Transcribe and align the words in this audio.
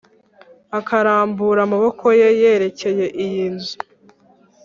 akarambura 0.79 1.59
amaboko 1.67 2.05
ye 2.19 2.27
yerekeye 2.41 3.05
iyi 3.23 3.45
nzu; 3.53 3.75